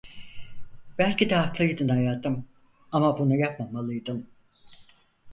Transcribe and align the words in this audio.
Belki 0.97 1.29
de 1.29 1.35
haklıydın 1.35 1.89
hayatım, 1.89 2.45
ama 2.91 3.19
bunu 3.19 3.35
yapmamalıydın. 3.35 4.29